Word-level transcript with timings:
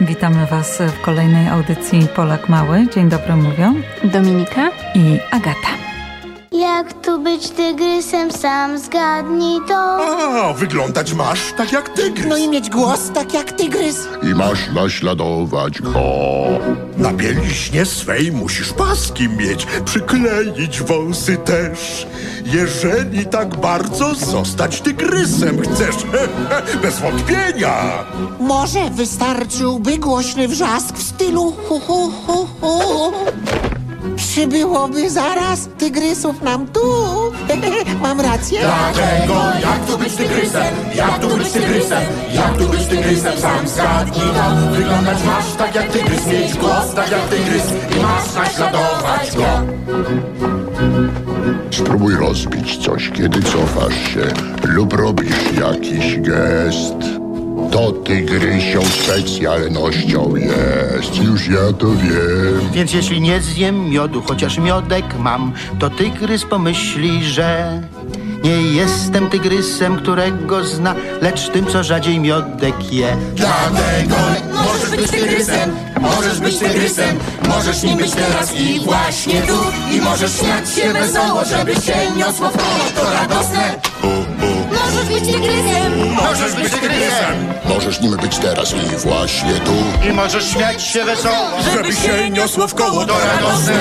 Witamy 0.00 0.46
Was 0.46 0.78
w 0.78 1.00
kolejnej 1.00 1.48
audycji 1.48 2.06
Polak 2.16 2.48
Mały. 2.48 2.86
Dzień 2.94 3.08
dobry 3.08 3.36
mówią 3.36 3.74
Dominika 4.04 4.70
i 4.94 5.18
Agata. 5.30 5.68
Jak 6.52 6.92
tu 6.92 7.18
być 7.18 7.50
tygrysem, 7.50 8.32
sam 8.32 8.78
zgadnij 8.78 9.60
to. 9.68 9.74
A, 10.46 10.52
wyglądać 10.52 11.12
masz 11.12 11.52
tak 11.56 11.72
jak 11.72 11.88
tygrys. 11.88 12.26
No 12.28 12.36
i 12.36 12.48
mieć 12.48 12.70
głos 12.70 13.10
tak 13.14 13.34
jak 13.34 13.52
tygrys. 13.52 14.08
I 14.34 14.36
masz 14.36 14.70
naśladować 14.74 15.80
go. 15.82 16.00
Na 16.96 17.12
bieliźnie 17.12 17.84
swej 17.84 18.32
musisz 18.32 18.72
paski 18.72 19.28
mieć, 19.28 19.66
przykleić 19.84 20.82
wąsy 20.82 21.36
też. 21.36 22.06
Jeżeli 22.44 23.26
tak 23.26 23.60
bardzo 23.60 24.14
zostać 24.14 24.80
tygrysem 24.80 25.60
chcesz, 25.62 25.96
bez 26.82 27.00
wątpienia. 27.00 28.04
Może 28.40 28.90
wystarczyłby 28.90 29.98
głośny 29.98 30.48
wrzask 30.48 30.96
w 30.96 31.02
stylu 31.02 31.52
hu 31.52 31.80
hu 31.80 32.10
hu 32.26 32.48
hu. 32.60 33.12
Przybyłoby 34.16 35.10
zaraz 35.10 35.68
tygrysów 35.78 36.42
nam 36.42 36.66
tu. 36.66 36.80
Mam 38.02 38.20
rację? 38.20 38.60
Dlatego 38.60 39.42
jak 39.60 39.86
tu 39.86 39.98
być 39.98 40.14
tygrysem, 40.14 40.74
jak 40.94 41.18
tu 41.18 41.36
być 41.36 41.50
tygrysem, 41.50 42.02
jak 42.34 42.58
tu 42.58 42.68
być 42.68 42.86
tygrysem, 42.86 43.38
sam 43.38 43.68
zgadnij 43.68 44.22
to 44.22 44.70
Wyglądać 44.76 45.18
masz 45.24 45.52
tak 45.58 45.74
jak 45.74 45.88
tygrys, 45.90 46.26
mieć 46.26 46.54
głos 46.54 46.94
tak 46.94 47.10
jak 47.10 47.28
tygrys 47.28 47.72
i 47.96 48.00
masz 48.00 48.34
naśladować 48.34 49.36
go. 49.36 49.44
Spróbuj 51.70 52.14
rozbić 52.14 52.76
coś, 52.76 53.10
kiedy 53.10 53.42
cofasz 53.42 54.14
się 54.14 54.26
lub 54.64 54.92
robisz 54.92 55.52
jakiś 55.58 56.20
gest. 56.20 57.23
To 57.70 57.92
tygrysią 57.92 58.82
specjalnością 58.84 60.36
jest, 60.36 61.16
już 61.16 61.48
ja 61.48 61.72
to 61.78 61.86
wiem. 61.90 62.70
Więc 62.72 62.92
jeśli 62.92 63.20
nie 63.20 63.40
zjem 63.40 63.90
miodu, 63.90 64.22
chociaż 64.22 64.58
miodek 64.58 65.04
mam, 65.18 65.52
to 65.78 65.90
tygrys 65.90 66.44
pomyśli, 66.44 67.24
że 67.24 67.80
nie 68.44 68.62
jestem 68.62 69.30
tygrysem, 69.30 69.96
którego 69.96 70.64
zna, 70.64 70.94
lecz 71.20 71.48
tym, 71.48 71.66
co 71.66 71.84
rzadziej 71.84 72.20
miodek 72.20 72.92
je. 72.92 73.16
Dlatego 73.34 74.16
możesz 74.52 74.90
być 74.90 75.10
tygrysem, 75.10 75.70
możesz 76.00 76.40
być 76.40 76.58
tygrysem 76.58 77.18
Możesz 77.48 77.82
nim 77.82 77.98
być 77.98 78.10
teraz 78.10 78.54
i 78.54 78.80
właśnie 78.80 79.42
tu 79.42 79.56
I 79.92 80.00
możesz 80.00 80.32
śmiać 80.38 80.70
się 80.70 80.92
wesoło, 80.92 81.44
żeby 81.44 81.74
się 81.74 81.94
niosło 82.16 82.48
w 82.48 82.56
koło 82.56 82.84
To 82.94 83.10
radosne 83.10 83.80
Możesz 84.70 85.08
być 85.08 85.32
tygrysem. 85.32 86.14
Możesz 86.14 86.54
być 86.54 86.72
tygrysem 86.72 87.03
Możesz 87.84 88.00
nim 88.00 88.16
być 88.16 88.38
teraz 88.38 88.74
i 88.74 88.96
właśnie 88.96 89.52
tu. 89.52 89.72
I 90.08 90.12
możesz 90.12 90.44
śmiać 90.44 90.82
się 90.82 91.04
wesoło. 91.04 91.50
Żeby 91.74 91.92
się 91.92 92.30
niosło 92.30 92.68
w 92.68 92.74
koło, 92.74 93.06
to 93.06 93.14
radosne. 93.24 93.74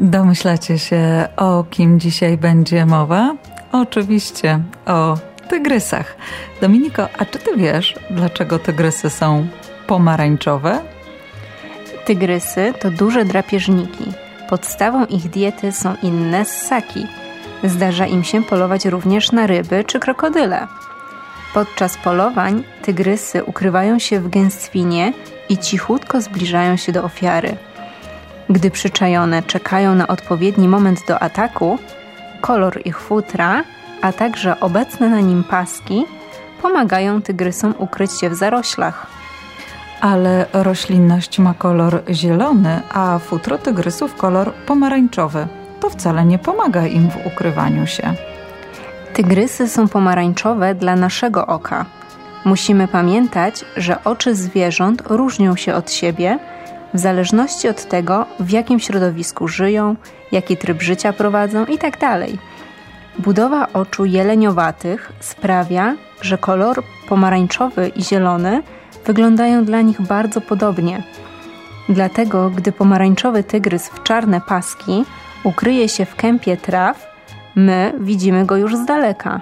Domyślacie 0.00 0.78
się, 0.78 1.28
o 1.36 1.64
kim 1.70 2.00
dzisiaj 2.00 2.36
będzie 2.36 2.86
mowa? 2.86 3.34
Oczywiście 3.72 4.60
o 4.86 5.18
tygrysach. 5.48 6.16
Dominiko, 6.60 7.08
a 7.18 7.24
czy 7.24 7.38
ty 7.38 7.56
wiesz, 7.56 7.94
dlaczego 8.10 8.58
tygrysy 8.58 9.10
są 9.10 9.46
pomarańczowe? 9.86 10.80
Tygrysy 12.04 12.74
to 12.80 12.90
duże 12.90 13.24
drapieżniki. 13.24 14.21
Podstawą 14.52 15.04
ich 15.04 15.30
diety 15.30 15.72
są 15.72 15.94
inne 16.02 16.44
ssaki. 16.44 17.06
Zdarza 17.64 18.06
im 18.06 18.24
się 18.24 18.42
polować 18.42 18.84
również 18.84 19.32
na 19.32 19.46
ryby 19.46 19.84
czy 19.84 20.00
krokodyle. 20.00 20.66
Podczas 21.54 21.96
polowań 21.96 22.64
tygrysy 22.82 23.44
ukrywają 23.44 23.98
się 23.98 24.20
w 24.20 24.28
gęstwinie 24.28 25.12
i 25.48 25.58
cichutko 25.58 26.20
zbliżają 26.20 26.76
się 26.76 26.92
do 26.92 27.04
ofiary. 27.04 27.56
Gdy 28.50 28.70
przyczajone 28.70 29.42
czekają 29.42 29.94
na 29.94 30.06
odpowiedni 30.06 30.68
moment 30.68 31.00
do 31.08 31.22
ataku, 31.22 31.78
kolor 32.40 32.80
ich 32.84 33.00
futra, 33.00 33.64
a 34.02 34.12
także 34.12 34.60
obecne 34.60 35.08
na 35.08 35.20
nim 35.20 35.44
paski 35.44 36.04
pomagają 36.62 37.22
tygrysom 37.22 37.74
ukryć 37.78 38.20
się 38.20 38.30
w 38.30 38.34
zaroślach. 38.34 39.21
Ale 40.02 40.46
roślinność 40.52 41.38
ma 41.38 41.54
kolor 41.54 42.02
zielony, 42.10 42.80
a 42.94 43.18
futro 43.18 43.58
tygrysów 43.58 44.16
kolor 44.16 44.52
pomarańczowy. 44.66 45.46
To 45.80 45.90
wcale 45.90 46.24
nie 46.24 46.38
pomaga 46.38 46.86
im 46.86 47.10
w 47.10 47.26
ukrywaniu 47.26 47.86
się. 47.86 48.14
Tygrysy 49.14 49.68
są 49.68 49.88
pomarańczowe 49.88 50.74
dla 50.74 50.96
naszego 50.96 51.46
oka. 51.46 51.84
Musimy 52.44 52.88
pamiętać, 52.88 53.64
że 53.76 54.04
oczy 54.04 54.34
zwierząt 54.34 55.02
różnią 55.06 55.56
się 55.56 55.74
od 55.74 55.92
siebie 55.92 56.38
w 56.94 56.98
zależności 56.98 57.68
od 57.68 57.84
tego, 57.88 58.26
w 58.40 58.50
jakim 58.50 58.80
środowisku 58.80 59.48
żyją, 59.48 59.96
jaki 60.32 60.56
tryb 60.56 60.82
życia 60.82 61.12
prowadzą 61.12 61.66
itd. 61.66 62.26
Budowa 63.18 63.68
oczu 63.72 64.04
jeleniowatych 64.04 65.12
sprawia, 65.20 65.94
że 66.20 66.38
kolor 66.38 66.82
pomarańczowy 67.08 67.88
i 67.88 68.04
zielony 68.04 68.62
wyglądają 69.06 69.64
dla 69.64 69.80
nich 69.80 70.02
bardzo 70.02 70.40
podobnie. 70.40 71.02
Dlatego, 71.88 72.50
gdy 72.50 72.72
pomarańczowy 72.72 73.44
tygrys 73.44 73.88
w 73.88 74.02
czarne 74.02 74.40
paski 74.40 75.04
ukryje 75.44 75.88
się 75.88 76.04
w 76.04 76.14
kępie 76.14 76.56
traw, 76.56 77.06
my 77.56 77.94
widzimy 78.00 78.46
go 78.46 78.56
już 78.56 78.76
z 78.76 78.84
daleka, 78.84 79.40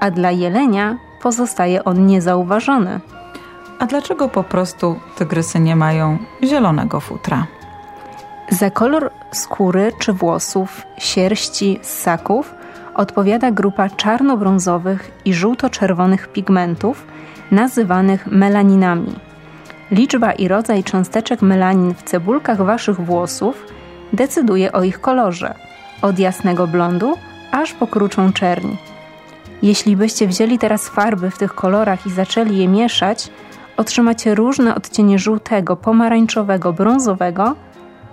a 0.00 0.10
dla 0.10 0.30
jelenia 0.30 0.96
pozostaje 1.22 1.84
on 1.84 2.06
niezauważony. 2.06 3.00
A 3.78 3.86
dlaczego 3.86 4.28
po 4.28 4.44
prostu 4.44 5.00
tygrysy 5.16 5.60
nie 5.60 5.76
mają 5.76 6.18
zielonego 6.44 7.00
futra? 7.00 7.46
Za 8.50 8.70
kolor 8.70 9.10
skóry 9.32 9.92
czy 9.98 10.12
włosów, 10.12 10.82
sierści, 10.98 11.78
ssaków 11.82 12.54
odpowiada 13.00 13.50
grupa 13.50 13.88
czarno-brązowych 13.88 15.10
i 15.24 15.34
żółto-czerwonych 15.34 16.28
pigmentów 16.28 17.06
nazywanych 17.50 18.26
melaninami. 18.26 19.14
Liczba 19.90 20.32
i 20.32 20.48
rodzaj 20.48 20.84
cząsteczek 20.84 21.42
melanin 21.42 21.94
w 21.94 22.02
cebulkach 22.02 22.62
waszych 22.64 23.00
włosów 23.00 23.66
decyduje 24.12 24.72
o 24.72 24.82
ich 24.82 25.00
kolorze, 25.00 25.54
od 26.02 26.18
jasnego 26.18 26.66
blondu 26.66 27.14
aż 27.52 27.72
po 27.72 27.86
kruczą 27.86 28.32
czerń. 28.32 28.68
Jeśli 29.62 29.96
byście 29.96 30.26
wzięli 30.26 30.58
teraz 30.58 30.88
farby 30.88 31.30
w 31.30 31.38
tych 31.38 31.54
kolorach 31.54 32.06
i 32.06 32.10
zaczęli 32.10 32.58
je 32.58 32.68
mieszać, 32.68 33.30
otrzymacie 33.76 34.34
różne 34.34 34.74
odcienie 34.74 35.18
żółtego, 35.18 35.76
pomarańczowego, 35.76 36.72
brązowego, 36.72 37.56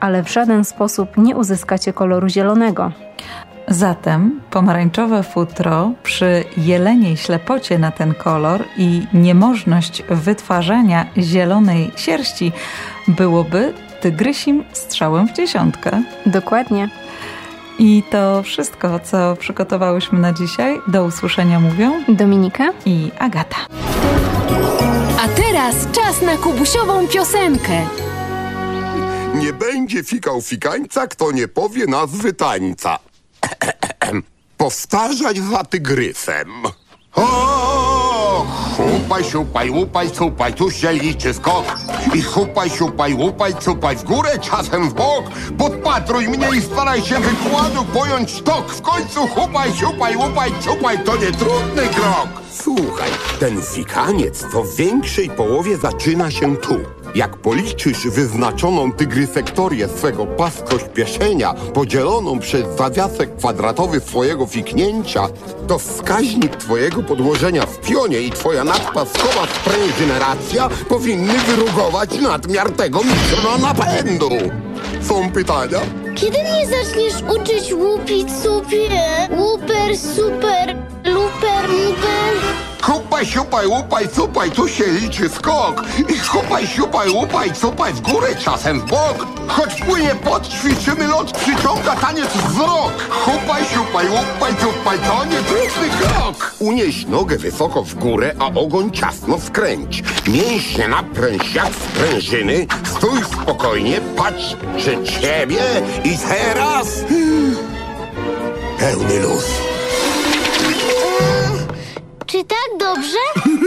ale 0.00 0.22
w 0.22 0.32
żaden 0.32 0.64
sposób 0.64 1.16
nie 1.16 1.36
uzyskacie 1.36 1.92
koloru 1.92 2.28
zielonego. 2.28 2.92
Zatem 3.68 4.40
pomarańczowe 4.50 5.22
futro 5.22 5.92
przy 6.02 6.44
jeleniej 6.56 7.16
ślepocie 7.16 7.78
na 7.78 7.90
ten 7.90 8.14
kolor 8.14 8.64
i 8.76 9.06
niemożność 9.12 10.02
wytwarzania 10.10 11.06
zielonej 11.18 11.90
sierści 11.96 12.52
byłoby 13.08 13.74
tygrysim 14.00 14.64
strzałem 14.72 15.28
w 15.28 15.32
dziesiątkę. 15.32 16.02
Dokładnie. 16.26 16.88
I 17.78 18.02
to 18.10 18.42
wszystko, 18.42 19.00
co 19.00 19.36
przygotowałyśmy 19.36 20.18
na 20.18 20.32
dzisiaj. 20.32 20.80
Do 20.88 21.04
usłyszenia 21.04 21.60
mówią 21.60 21.92
Dominika 22.08 22.72
i 22.86 23.10
Agata. 23.18 23.56
A 25.24 25.28
teraz 25.28 25.74
czas 25.92 26.22
na 26.22 26.36
kubusiową 26.36 27.08
piosenkę. 27.08 27.86
Nie 29.34 29.52
będzie 29.52 30.02
fikał 30.04 30.40
fikańca, 30.40 31.06
kto 31.06 31.32
nie 31.32 31.48
powie 31.48 31.86
nazwy 31.86 32.32
tańca. 32.32 32.98
Powtarzać 34.56 35.38
za 35.38 35.64
tygrysem. 35.64 36.48
O, 37.14 38.46
Chupaj, 38.76 39.24
siupaj, 39.24 39.70
łupaj, 39.70 40.10
cupaj, 40.10 40.54
tu 40.54 40.70
się 40.70 40.92
liczy 40.92 41.34
skok. 41.34 41.78
I 42.14 42.22
chupaj, 42.22 42.70
siupaj, 42.70 43.14
łupaj, 43.14 43.54
cupaj 43.60 43.96
w 43.96 44.04
górę, 44.04 44.38
czasem 44.38 44.90
w 44.90 44.94
bok. 44.94 45.24
Podpatruj 45.58 46.28
mnie 46.28 46.48
i 46.56 46.62
staraj 46.62 47.02
się 47.02 47.20
wykładu 47.20 47.84
pojąć 47.84 48.42
tok. 48.42 48.72
W 48.72 48.82
końcu 48.82 49.28
chupaj, 49.28 49.72
siupaj, 49.74 50.16
łupaj, 50.16 50.52
cupaj, 50.60 51.04
to 51.04 51.16
nie 51.16 51.32
trudny 51.32 51.88
krok 51.88 52.43
Słuchaj, 52.62 53.10
ten 53.40 53.62
fikaniec 53.62 54.42
w 54.42 54.76
większej 54.76 55.30
połowie 55.30 55.76
zaczyna 55.76 56.30
się 56.30 56.56
tu. 56.56 56.74
Jak 57.14 57.36
policzysz 57.36 58.08
wyznaczoną 58.08 58.92
tygrysektorię 58.92 59.88
swego 59.88 60.26
paskośpieszenia, 60.26 61.54
podzieloną 61.54 62.38
przez 62.38 62.76
zawiasek 62.78 63.36
kwadratowy 63.36 64.00
swojego 64.00 64.46
fiknięcia, 64.46 65.28
to 65.68 65.78
wskaźnik 65.78 66.56
twojego 66.56 67.02
podłożenia 67.02 67.66
w 67.66 67.80
pionie 67.80 68.20
i 68.20 68.30
twoja 68.30 68.64
nadpaskowa 68.64 69.46
sprężynacja 69.46 70.68
powinny 70.88 71.32
wyrugować 71.38 72.20
nadmiar 72.20 72.70
tego 72.70 73.00
mikronapędu. 73.04 74.30
Są 75.02 75.30
pytania? 75.30 75.80
Kiedy 76.14 76.38
mnie 76.38 76.66
zaczniesz 76.66 77.14
uczyć 77.36 77.72
łupić 77.72 78.32
sobie? 78.32 78.88
Łuper, 79.38 79.98
super, 79.98 80.83
luper, 81.44 81.68
muper. 81.68 82.34
Hupaj, 82.82 83.26
siupaj, 83.26 83.66
łupaj, 83.66 84.08
cupaj, 84.08 84.50
tu 84.50 84.68
się 84.68 84.84
liczy 84.86 85.28
skok. 85.28 85.82
I 86.08 86.18
hupaj, 86.18 86.66
siupaj, 86.66 87.10
łupaj, 87.10 87.52
cupaj 87.52 87.92
w 87.92 88.00
górę, 88.00 88.28
czasem 88.44 88.80
w 88.80 88.84
bok. 88.84 89.26
Choć 89.48 89.74
płynie 89.74 90.14
pot, 90.14 90.48
ćwiczymy 90.48 91.06
lot, 91.06 91.38
przyciąga 91.38 91.96
taniec 91.96 92.28
wzrok. 92.28 92.92
Hupaj, 93.10 93.64
siupaj, 93.64 94.06
łupaj, 94.08 94.54
cupaj, 94.56 94.98
to 94.98 95.24
nietrudny 95.24 95.88
krok. 96.00 96.54
Unieś 96.58 97.06
nogę 97.06 97.36
wysoko 97.36 97.82
w 97.82 97.94
górę, 97.94 98.34
a 98.38 98.46
ogoń 98.46 98.90
ciasno 98.90 99.40
skręć. 99.40 100.02
Mięśnie 100.28 100.88
napręć 100.88 101.54
jak 101.54 101.72
sprężyny. 101.74 102.66
Stój 102.96 103.24
spokojnie, 103.24 104.00
patrz 104.16 104.56
przed 104.76 105.08
siebie 105.08 105.62
i 106.04 106.18
teraz... 106.18 107.04
Pełny 108.78 109.20
luz. 109.20 109.73
Czy 112.34 112.44
tak 112.44 112.78
dobrze? 112.78 113.18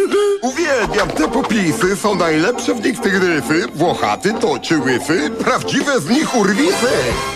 Uwielbiam 0.49 1.07
te 1.09 1.27
popisy, 1.27 1.95
są 1.95 2.15
najlepsze 2.15 2.73
w 2.73 2.85
nich 2.85 3.01
tygrysy. 3.01 3.67
Włochaty 3.75 4.33
to 4.33 4.59
czy 4.59 4.79
łysy, 4.79 5.29
prawdziwe 5.43 5.99
z 5.99 6.09
nich 6.09 6.35
urwisy. 6.35 6.87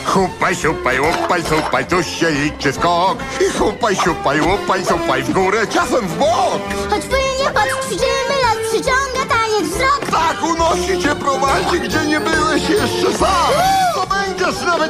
Hupaj, 0.06 0.56
siupaj, 0.56 1.00
łupaj, 1.00 1.44
cupaj, 1.44 1.86
tu 1.86 2.04
się 2.04 2.32
liczy 2.32 2.74
skok. 2.74 3.18
I 3.48 3.58
hupaj, 3.58 3.96
siupaj, 3.96 4.42
łupaj, 4.42 4.86
cupaj 4.86 5.24
w 5.24 5.32
górę, 5.34 5.68
czasem 5.68 6.08
w 6.08 6.18
bok. 6.18 6.62
Choć 6.90 7.02
płynie 7.06 7.52
pod 7.54 7.86
ćwiczymy 7.86 8.36
lot, 8.44 8.60
przyciąga 8.70 9.36
taniec 9.36 9.70
wzrok. 9.70 10.02
Tak 10.12 10.44
unosi 10.44 11.00
cię, 11.04 11.16
prowadzi, 11.16 11.80
gdzie 11.80 12.06
nie 12.06 12.20
byłeś. 12.20 12.62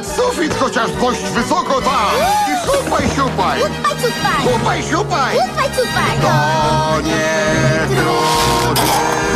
Sufit 0.02 0.54
chociaż 0.54 0.90
dość 0.90 1.20
wysoko 1.22 1.82
tam! 1.82 2.10
I 2.48 2.66
siupaj, 2.66 3.02
siupaj! 3.14 3.60
Cupaj, 3.60 3.96
cupaj! 3.96 4.52
Chupaj, 4.52 4.82
siupaj! 4.82 5.36
Cupaj! 5.76 6.18
To 6.22 7.00
nie 7.00 7.96
trudne! 7.96 9.31